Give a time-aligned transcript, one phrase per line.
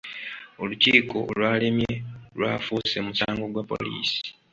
[0.61, 1.93] Olukiiko olwalemye
[2.37, 4.19] lwafuuse musango gwa poliisi.